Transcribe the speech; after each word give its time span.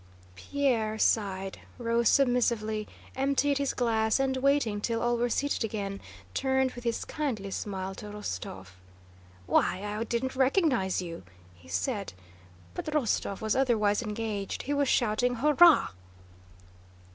Pierre 0.35 0.97
sighed, 0.97 1.59
rose 1.77 2.09
submissively, 2.09 2.87
emptied 3.15 3.59
his 3.59 3.75
glass, 3.75 4.19
and, 4.19 4.35
waiting 4.37 4.81
till 4.81 4.99
all 4.99 5.15
were 5.15 5.29
seated 5.29 5.63
again, 5.63 6.01
turned 6.33 6.71
with 6.71 6.83
his 6.83 7.05
kindly 7.05 7.51
smile 7.51 7.93
to 7.93 8.07
Rostóv. 8.07 8.69
"Why, 9.45 9.83
I 9.83 10.03
didn't 10.03 10.35
recognize 10.35 11.03
you!" 11.03 11.21
he 11.53 11.67
said. 11.67 12.13
But 12.73 12.85
Rostóv 12.87 13.41
was 13.41 13.55
otherwise 13.55 14.01
engaged; 14.01 14.63
he 14.63 14.73
was 14.73 14.89
shouting 14.89 15.35
"Hurrah!" 15.35 15.89